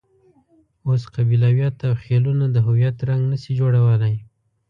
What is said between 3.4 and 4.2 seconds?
شي جوړولای.